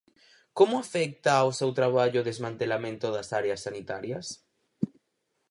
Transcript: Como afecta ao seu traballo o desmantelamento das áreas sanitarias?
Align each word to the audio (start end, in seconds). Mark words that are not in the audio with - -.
Como 0.57 0.75
afecta 0.83 1.31
ao 1.37 1.49
seu 1.59 1.69
traballo 1.79 2.17
o 2.21 2.27
desmantelamento 2.29 3.07
das 3.15 3.27
áreas 3.39 3.63
sanitarias? 3.65 4.27